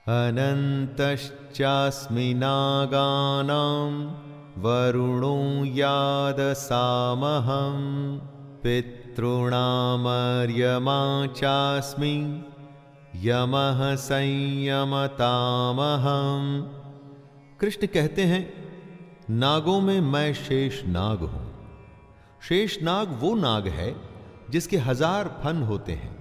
[0.08, 3.92] अनन्तश्चास्मि नागानां
[4.62, 7.78] वरुणो यादसामहं
[8.62, 12.44] पितॄणामर्यमा चास्मि
[13.16, 16.62] यमः संयमतामहम्
[17.60, 18.65] कृष्ण कहते हैं
[19.30, 21.46] नागों में मैं शेष नाग हूँ।
[22.42, 23.94] शेष नाग वो नाग है
[24.50, 26.14] जिसके हज़ार फन होते हैं।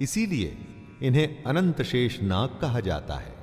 [0.00, 0.56] इसीलिए
[1.02, 3.34] इन्हें अनंत शेष नाग कहा जाता है।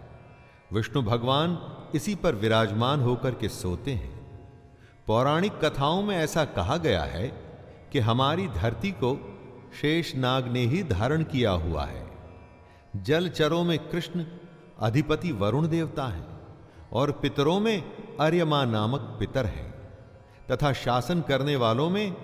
[0.74, 1.58] विष्णु भगवान
[1.96, 4.12] इसी पर विराजमान होकर के सोते हैं।
[5.08, 7.28] पौराणिक कथाओं में ऐसा कहा गया है
[7.92, 9.16] कि हमारी धरती को
[9.82, 12.06] शेष नाग ने ही धारण किया हुआ है।
[12.96, 14.26] जलचरों में कृष्ण
[14.80, 16.26] अधिपति वरुण देवता है
[16.92, 19.74] और पितरों में अर्यमा नामक पितर है,
[20.52, 22.16] तथा शासन करने वालों में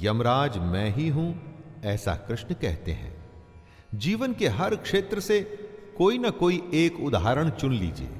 [0.00, 1.40] यमराज मैं ही हूँ,
[1.84, 3.24] ऐसा कृष्ण कहते हैं।
[3.94, 5.40] जीवन के हर क्षेत्र से
[5.98, 8.10] कोई ना कोई एक उदाहरण चुन लीजिए।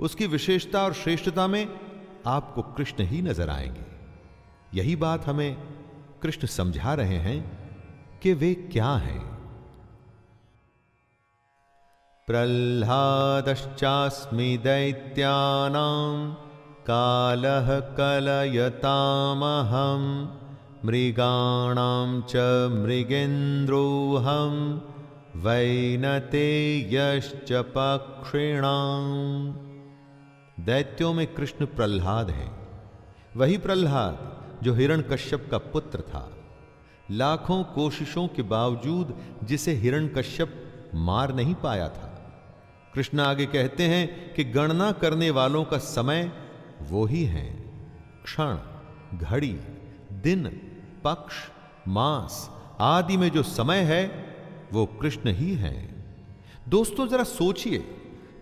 [0.00, 1.68] उसकी विशेषता और श्रेष्ठता में
[2.26, 3.84] आपको कृष्ण ही नज़र आएँगे।
[4.74, 5.56] यही बात हमें
[6.22, 7.60] कृष्ण समझा रहे हैं
[8.22, 9.36] कि वे क्या हैं।
[12.26, 16.45] प्रह्लादश्चास्मि दैत्यानां
[16.90, 20.28] कालः कलयतामहं,
[20.84, 22.32] मृगाणां च
[22.84, 24.80] मृगेन्द्रोऽहं,
[25.36, 29.66] वैनतेयश्च पक्षिणाम्
[30.64, 32.50] दैत्यों में कृष्ण प्रह्लाद है।
[33.36, 36.32] वही प्रह्लाद जो हिरण कश्यप का पुत्र था।
[37.10, 39.14] लाखों कोशिशों के बावजूद
[39.44, 42.34] जिसे हिरण कश्यप मार नहीं पाया था।
[42.94, 46.32] कृष्ण आगे कहते हैं कि गणना करने वालों का समय
[46.82, 47.46] वो ही है।
[48.24, 48.58] क्षण,
[49.18, 49.60] घड़ी,
[50.12, 50.46] दिन,
[51.04, 51.34] पक्ष,
[51.88, 52.50] मास
[52.80, 54.04] आदि में जो समय है,
[54.72, 56.04] वो कृष्ण ही है।
[56.68, 57.84] दोस्तों, जरा सोचिए,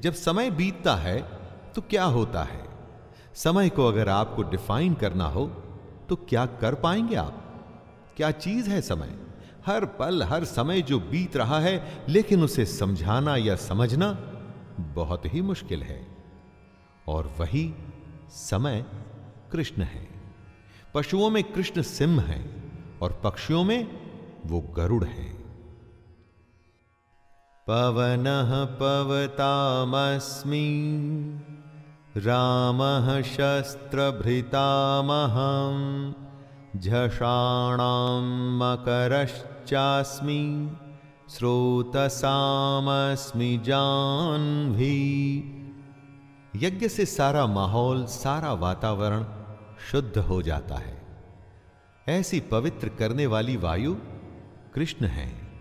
[0.01, 1.23] जब समय बीतता है
[1.75, 2.65] तो क्या होता है?
[3.35, 5.47] समय को अगर आपको डिफाइन करना हो
[6.09, 7.41] तो क्या कर पाएँगे आप?
[8.17, 9.15] क्या चीज़ है समय?
[9.67, 14.11] हर पल, हर समय जो बीत रहा है, लेकिन उसे समझाना या समझना
[14.81, 16.07] बहुत ही मुश्किल है।
[17.09, 17.75] और वही
[18.31, 18.85] समय
[19.53, 20.09] कृष्ण है।
[20.95, 22.63] पशुओं में कृष्ण सिंह है
[23.03, 23.89] और पक्षियों में
[24.47, 25.45] वो गरुड़ है।
[27.69, 28.25] पवन
[28.81, 30.65] पवतामस्मी,
[32.17, 36.13] रामः शस्त्रभृतामहं,
[36.81, 40.73] झषाणां मकरश्चास्मि
[41.29, 45.51] स्रोतसामस्मि जान्भी
[46.57, 49.27] यज्ञ से सारा माहौल, सारा वातावरण
[49.91, 51.03] शुद्ध हो जाता है।
[52.09, 53.95] ऐसी पवित्र करने वाली वायु
[54.75, 55.53] कृष्ण है।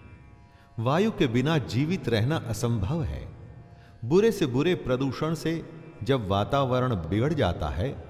[0.79, 3.29] वायु के बिना जीवित रहना असंभव है।
[4.05, 5.69] बुरे से बुरे प्रदूषण से
[6.03, 8.05] जब वातावरण बिगड़ जाता है,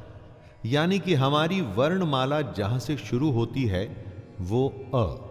[0.65, 4.05] यानी कि हमारी वर्णमाला जहाँ से शुरू होती है,
[4.41, 5.29] वो अ।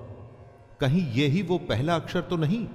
[0.81, 2.69] कहीं यही वो पहला अक्षर तो नहीं,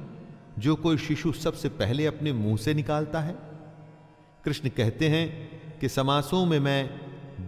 [0.59, 3.35] जो कोई शिशु सबसे पहले अपने मुँह से निकालता है?
[4.45, 5.49] कृष्ण कहते हैं
[5.79, 6.89] कि समासों में मैं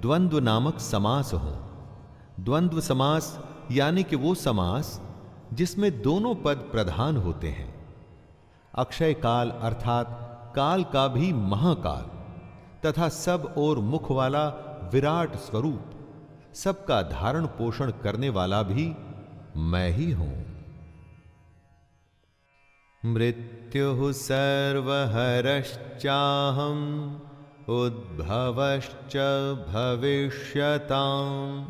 [0.02, 1.66] द्वंद्व नामक समास हूँ।
[2.40, 5.02] द्वंद्व समास यानी कि वो समास
[5.54, 7.96] जिसमें दोनों पद प्रधान होते हैं।
[8.76, 10.08] अक्षय काल अर्थात
[10.56, 12.16] काल का भी महाकाल
[12.86, 15.92] तथा सब और मुख वाला विराट स्वरूप।
[16.54, 18.86] सबका धारण पोषण करने वाला भी
[19.58, 20.56] मैं ही हूँ।
[23.06, 25.20] मृत्यु सर्वहरश्चाहम,
[27.70, 29.18] उद्भवश्च
[29.70, 31.64] भविष्यतां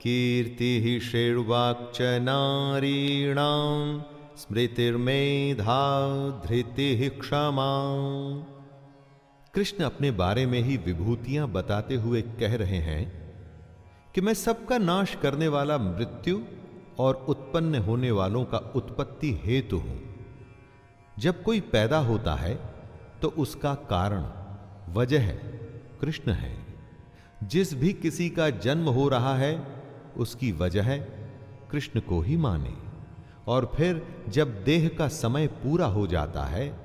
[0.00, 4.00] कीर्तिः षिर्वाक्च नारीणां
[4.36, 5.82] स्मृतिर्मेधा
[6.46, 7.72] धृतिः क्षमा
[9.54, 13.34] कृष्ण अपने बारे में ही विभूतियाँ बताते हुए कह रहे हैं
[14.14, 16.40] कि मैं सबका नाश करने वाला मृत्यु
[16.98, 20.00] और उत्पन्न होने वालों का उत्पत्ति हेतु हूँ।
[21.18, 22.58] जब कोई पैदा होता है
[23.22, 24.24] तो उसका कारण,
[24.92, 25.30] वजह
[26.00, 26.58] कृष्ण है।
[27.42, 29.66] जिस भी किसी का जन्म हो रहा है,
[30.16, 30.96] उसकी वजह
[31.70, 32.74] कृष्ण को ही माने।
[33.48, 36.83] और फिर जब देह का समय पूरा हो जाता है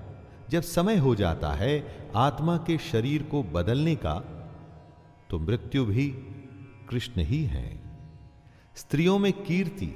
[0.49, 1.73] जब समय हो जाता है
[2.15, 4.13] आत्मा के शरीर को बदलने का
[5.29, 6.07] तो मृत्यु भी
[6.89, 7.79] कृष्ण ही है।
[8.75, 9.91] स्त्रियों में कीर्ति,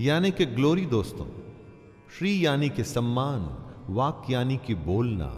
[0.00, 1.26] यानी कि ग्लोरी दोस्तों,
[2.18, 3.40] श्री यानी कि सम्मान,
[3.88, 5.32] वाक यानी कि बोलना,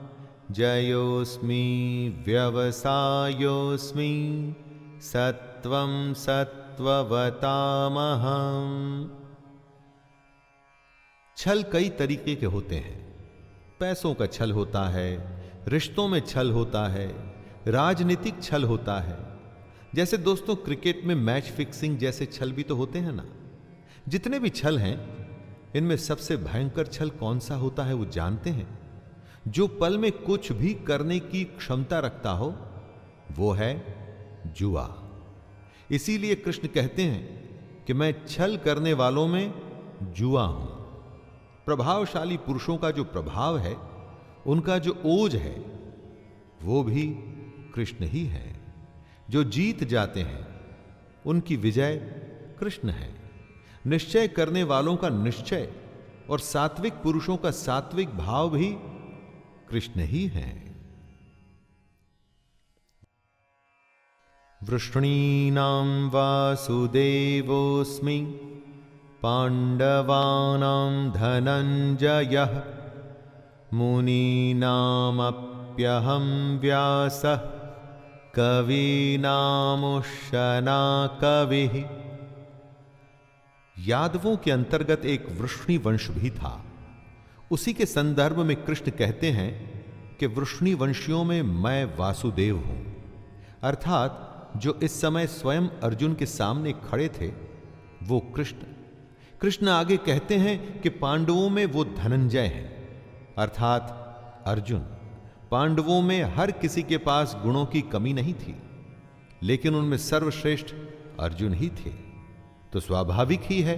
[0.55, 4.57] जयोस्मि व्यवसायोस्मि
[5.01, 9.11] सत्वं सत्ववतामहं
[11.37, 13.17] छल कई तरीके के होते हैं।
[13.81, 17.35] पैसों का छल होता है रिश्तों में छल होता है,
[17.69, 19.19] राजनीतिक छल होता है।
[19.95, 23.25] जैसे दोस्तों, क्रिकेट में मैच फिक्सिंग जैसे छल भी तो होते हैं ना।
[24.09, 25.23] जितने भी छल हैं,
[25.77, 28.79] इनमें सबसे भयंकर छल कौन सा होता है वो जानते हैं।
[29.49, 32.57] जो पल में कुछ भी करने की क्षमता रखता हो,
[33.33, 33.85] वो है
[34.47, 34.95] जुआ।
[35.91, 37.43] इसीलिए कृष्ण कहते हैं
[37.87, 39.55] कि मैं छल करने वालों में
[40.03, 40.67] जुआ हूँ।
[41.67, 43.92] प्रभावशाली पुरुषों का जो प्रभाव है
[44.47, 45.65] उनका जो ओज है,
[46.63, 47.15] वो भी
[47.75, 48.61] कृष्ण ही है।
[49.31, 50.49] जो जीत जाते हैं,
[51.27, 51.97] उनकी विजय
[52.61, 53.15] कृष्ण है।
[53.87, 55.73] निश्चय करने वालों का निश्चय
[56.31, 58.77] और सात्विक पुरुषों का सात्विक भाव भी
[59.71, 60.77] कृष्ण ही है।
[64.63, 68.41] वृष्णीनां वासुदेवोऽस्मि
[69.23, 72.82] पाण्डवानां धनञ्जयः
[73.75, 77.37] मुनीनामप्यहं व्यासः
[78.35, 81.85] कवीनामुशना कवि
[83.79, 86.65] यादवों के अंतर्गत एक वृष्णि वंश भी था।
[87.51, 89.83] उसी के संदर्भ में कृष्ण कहते हैं
[90.21, 92.97] कि वृष्णि वंशियों में मैं वासुदेव हूँ।
[93.63, 97.33] अर्थात जो इस समय स्वयं अर्जुन के सामने खड़े थे,
[98.03, 98.57] वो कृष्ण।
[99.41, 102.82] कृष्ण आगे कहते हैं कि पांडवों में वो धनंजय हैं।
[103.39, 104.79] अर्थात अर्जुन,
[105.51, 108.55] पांडवों में हर किसी के पास गुणों की कमी नहीं थी,
[109.43, 110.75] लेकिन उनमें सर्वश्रेष्ठ
[111.21, 111.91] अर्जुन ही थे।
[112.73, 113.77] तो स्वाभाविक ही है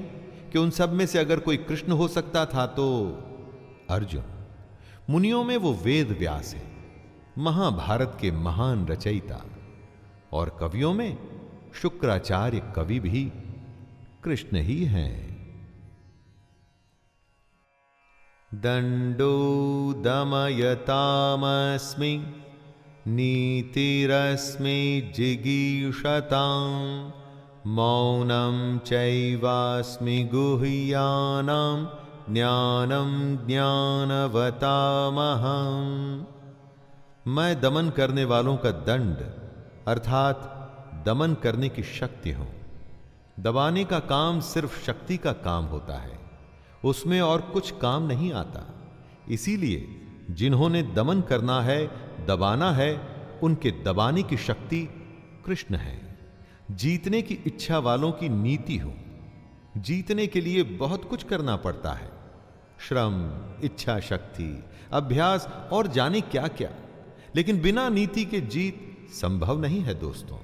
[0.52, 2.86] कि उन सब में से अगर कोई कृष्ण हो सकता था तो
[3.90, 4.24] अर्जुन।
[5.10, 6.62] मुनियों में वो वेद व्यास है,
[7.38, 9.44] महाभारत के महान रचयिता,
[10.32, 11.18] और कवियों में
[11.74, 13.32] शुक्राचार्य कवि भी
[14.24, 15.33] कृष्ण ही हैं।
[18.54, 22.34] दंडो दमयतामस्मि
[23.06, 27.10] नीतिरस्मि जिगीषतां
[27.70, 31.86] मौनं चैवास्मि गुह्यानां
[32.34, 36.24] ज्ञानं ज्ञानवतामहम्।
[37.26, 39.16] मैं दमन करने वालों का दंड,
[39.88, 40.50] अर्थात
[41.06, 42.54] दमन करने की शक्ति हूँ।
[43.40, 46.23] दबाने का काम सिर्फ़ शक्ति का काम होता है।
[46.84, 48.74] उसमें और कुछ काम नहीं आता।
[49.30, 49.88] इसीलिए
[50.30, 51.86] जिन्होंने दमन करना है,
[52.26, 53.00] दबाना है,
[53.42, 54.88] उनके दबाने की शक्ति
[55.46, 56.18] कृष्ण है।
[56.70, 58.94] जीतने की इच्छा वालों की नीति हो।
[59.76, 62.10] जीतने के लिए बहुत कुछ करना पड़ता है।
[62.78, 63.30] श्रम,
[63.64, 66.70] इच्छा शक्ति, अभ्यास और जाने क्या क्या
[67.36, 70.38] लेकिन बिना नीति के जीत संभव नहीं है दोस्तों।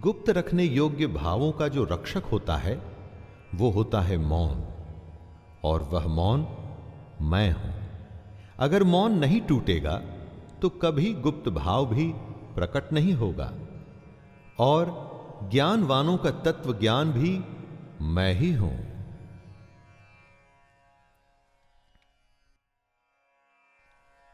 [0.00, 2.82] गुप्त रखने योग्य भावों का जो रक्षक होता है,
[3.54, 4.69] वो होता है मौन।
[5.64, 6.46] और वह मौन
[7.20, 7.74] मैं हूँ।
[8.58, 9.96] अगर मौन नहीं टूटेगा
[10.62, 12.12] तो कभी गुप्त भाव भी
[12.54, 13.52] प्रकट नहीं होगा।
[14.58, 15.10] और
[15.52, 17.44] ज्ञानवानों का तत्व ज्ञान भी
[18.04, 18.90] मैं ही हूँ।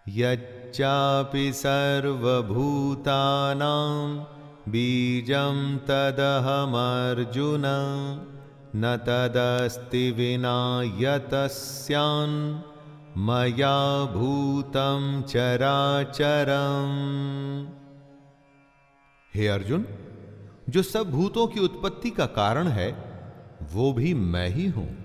[0.08, 2.36] यच्चापि सर्वभूतानां
[4.72, 7.62] बीजं तदहमर्जुन।
[8.78, 12.58] न तदस्ति विना यतस्यान्
[13.18, 17.66] मया भूतं चराचरम्।
[19.34, 19.86] हे अर्जुन,
[20.68, 23.04] जो सब भूतों की उत्पत्ति का कारण है,
[23.72, 24.96] वो भी मैं ही हूँ,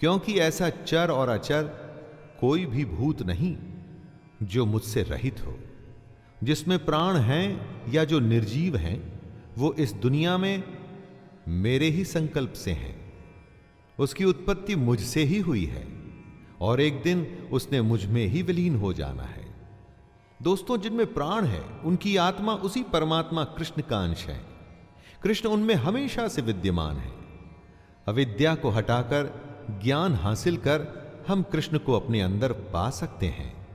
[0.00, 1.70] क्योंकि ऐसा चर और अचर
[2.40, 3.56] कोई भी भूत नहीं,
[4.42, 5.58] जो मुझसे रहित हो।
[6.44, 9.20] जिसमें प्राण हैं या जो निर्जीव हैं,
[9.58, 10.75] वो इस दुनिया में
[11.48, 13.12] मेरे ही संकल्प से हैं।
[13.98, 15.88] उसकी उत्पत्ति मुझसे ही हुई है,
[16.60, 19.54] और एक दिन उसने मुझमें ही विलीन हो जाना है।
[20.42, 24.46] दोस्तों, जिनमें प्राण है, उनकी आत्मा उसी परमात्मा कृष्ण का अंश है।
[25.22, 27.12] कृष्ण उनमें हमेशा से विद्यमान है।
[28.08, 29.46] अविद्या को हटाकर,
[29.84, 33.66] ज्ञान हासिल कर, हम कृष्ण को अपने अंदर पा सकते हैं।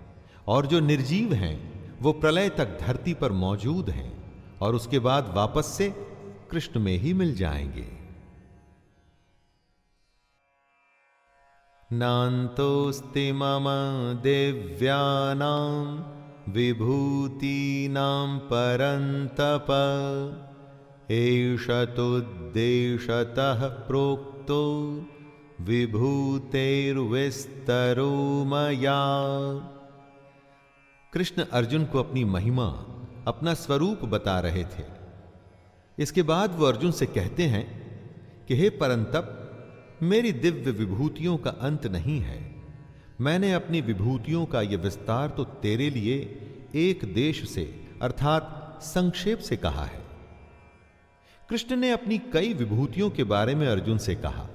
[0.48, 4.24] और जो निर्जीव हैं, वो प्रलय तक धरती पर मौजूद हैं,
[4.62, 6.11] और उसके बाद वापस से
[6.52, 8.02] कृष्ण में ही मिल जाएँगे।
[11.94, 13.66] नान्तोऽस्ति मम
[14.24, 19.68] दिव्यानां विभूतीनां परन्तप।
[21.12, 25.06] एष तुद्देशतः प्रोक्तो
[25.62, 29.04] विभूतेर्विस्तरो मया।
[31.14, 32.86] कृष्ण अर्जुन को अपनी महिमा,
[33.28, 35.01] अपना स्वरूप बता रहे थे।
[35.98, 37.66] इसके बाद वो अर्जुन से कहते हैं
[38.48, 39.38] कि हे परंतप
[40.04, 42.40] मेरी दिव्य विभूतियों का अंत नहीं है।
[43.22, 46.16] मैंने अपनी विभूतियों का यह विस्तार तो तेरे लिए
[46.76, 47.64] एक देश से
[48.02, 50.02] अर्थात संक्षेप से कहा है।
[51.50, 54.48] कृष्ण ने अपनी कई विभूतियों के बारे में अर्जुन से कहा।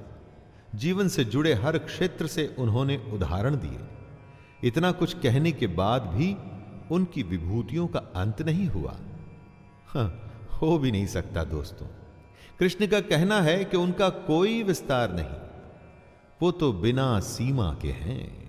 [0.75, 6.37] जीवन से जुड़े हर क्षेत्र से उन्होंने उदाहरण दिए। इतना कुछ कहने के बाद भी
[6.91, 8.97] उनकी विभूतियों का अंत नहीं हुआ।
[9.87, 10.26] हाँ,
[10.63, 11.87] हो भी नहीं सकता दोस्तों।
[12.59, 15.47] कृष्ण का कहना है कि उनका कोई विस्तार नहीं।
[16.43, 18.47] वो तो बिना सीमा के हैं।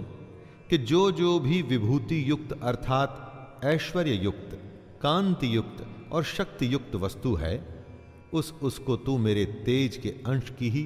[0.71, 4.59] कि जो जो भी विभूति युक्त अर्थात ऐश्वर्य युक्त
[5.03, 7.85] कांति युक्त और शक्ति युक्त वस्तु है,
[8.33, 10.83] उस उसको तू मेरे तेज के अंश की ही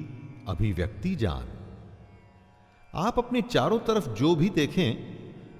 [0.47, 1.47] अभिव्यक्ति जान।
[2.93, 4.89] आप अपने चारों तरफ़ जो भी देखें,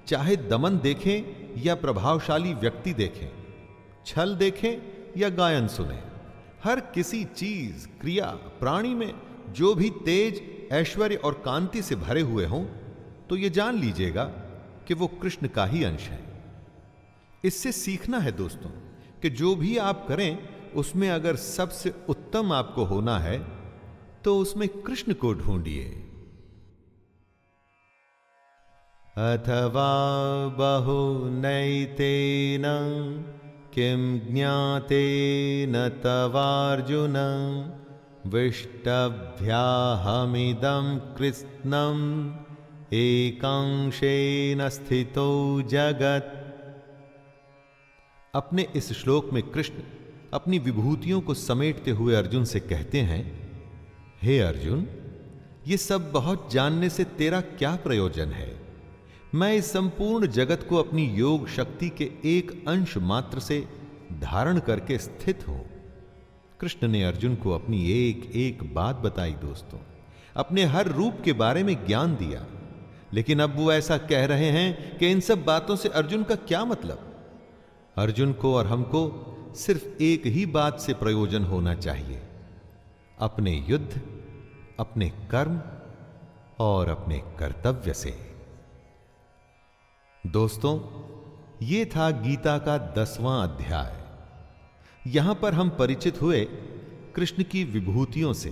[0.06, 3.28] चाहे दमन देखें या प्रभावशाली व्यक्ति देखें,
[4.06, 5.98] छल देखें या गायन सुने।
[6.64, 8.26] हर किसी चीज़, क्रिया,
[8.60, 9.14] प्राणी में
[9.52, 10.42] जो भी तेज,
[10.72, 12.64] ऐश्वर्य और कांति से भरे हुए हों
[13.28, 14.24] तो यह जान लीजिएगा
[14.88, 16.22] कि वो कृष्ण का ही अंश है।
[17.44, 18.70] इससे सीखना है दोस्तों
[19.22, 20.38] कि जो भी आप करें,
[20.74, 23.38] उसमें अगर सबसे उत्तम आपको होना है
[24.24, 25.84] तो उसमें कृष्ण को ढूंढिए।
[29.16, 29.90] अथवा
[30.58, 30.98] बहु
[31.30, 32.64] नैतेन
[33.74, 37.14] किं ज्ञातेन तवार्जुन?
[38.26, 42.32] विष्टभ्याहमिदं कृत्स्नम्
[42.94, 46.40] एकांशेन स्थितो जगत।
[48.34, 49.74] अपने इस श्लोक में कृष्ण
[50.32, 53.50] अपनी विभूतियों को समेटते हुए अर्जुन से कहते हैं,
[54.22, 54.86] हे अर्जुन,
[55.66, 58.63] ये सब बहुत जानने से तेरा क्या प्रयोजन है?
[59.34, 63.68] मैं इस संपूर्ण जगत को अपनी योग शक्ति के एक अंश मात्र से
[64.20, 65.66] धारण करके स्थित हूँ।
[66.60, 69.78] कृष्ण ने अर्जुन को अपनी एक एक बात बताई दोस्तों।
[70.36, 72.46] अपने हर रूप के बारे में ज्ञान दिया।
[73.12, 76.64] लेकिन अब वो ऐसा कह रहे हैं कि इन सब बातों से अर्जुन का क्या
[76.64, 77.14] मतलब?
[77.96, 82.22] अर्जुन को और हमको सिर्फ़ एक ही बात से प्रयोजन होना चाहिए।
[83.18, 84.00] अपने युद्ध,
[84.80, 85.60] अपने कर्म
[86.58, 88.33] और अपने कर्तव्य से।
[90.26, 90.80] दोस्तों,
[91.66, 94.04] ये था गीता का दसवां अध्याय।
[95.06, 96.44] यहाँ पर हम परिचित हुए
[97.14, 98.50] कृष्ण की विभूतियों से,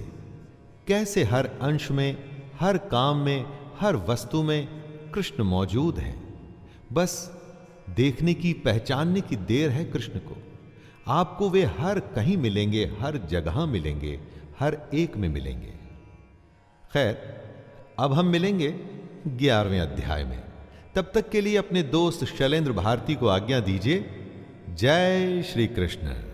[0.86, 3.46] कैसे हर अंश में, हर काम में,
[3.80, 4.66] हर वस्तु में
[5.10, 6.44] कृष्ण मौजूद हैं।
[6.92, 7.42] बस
[7.90, 10.36] देखने की, पहचानने की देर है कृष्ण को।
[11.08, 14.20] आपको वे हर कहीं मिलेंगे, हर जगह मिलेंगे,
[14.60, 15.74] हर एक में मिलेंगे।
[16.92, 17.14] खैर,
[17.98, 18.70] अब हम मिलेंगे
[19.28, 20.51] ग्यारहवें अध्याय में।
[20.94, 24.04] तब तक के लिए अपने दोस्त शैलेंद्र भारती को आज्ञा दीजिए।
[24.74, 26.31] जय श्री कृष्ण।